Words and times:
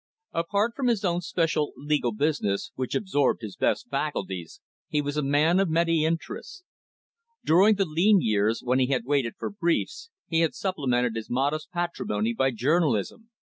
Apart 0.33 0.73
from 0.75 0.87
his 0.87 1.05
own 1.05 1.21
special 1.21 1.73
legal 1.77 2.11
business, 2.11 2.71
which 2.73 2.95
absorbed 2.95 3.43
his 3.43 3.55
best 3.55 3.87
faculties, 3.91 4.59
he 4.87 4.99
was 4.99 5.15
a 5.15 5.21
man 5.21 5.59
of 5.59 5.69
many 5.69 6.05
interests. 6.05 6.63
During 7.45 7.75
the 7.75 7.85
lean 7.85 8.19
years, 8.19 8.63
when 8.63 8.79
he 8.79 8.87
had 8.87 9.05
waited 9.05 9.35
for 9.37 9.51
briefs, 9.51 10.09
he 10.27 10.39
had 10.39 10.55
supplemented 10.55 11.13
his 11.15 11.29
modest 11.29 11.69
patrimony 11.69 12.33
by 12.33 12.49
journalism. 12.49 13.29